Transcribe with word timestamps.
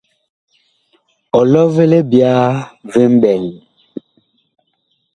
Ɔlɔ 1.39 1.61
vi 1.73 1.83
libyaa 1.91 2.47
vi 2.91 3.01
mɓɛɛŋ. 3.15 3.43